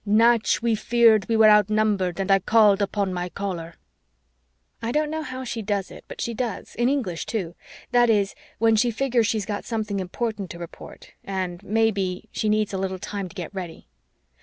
[0.03, 3.75] Natch, we feared we were outnumbered and I called upon my Caller."
[4.81, 7.53] I don't know how she does it, but she does in English too.
[7.91, 12.73] That is, when she figures she's got something important to report, and maybe she needs
[12.73, 13.89] a little time to get ready.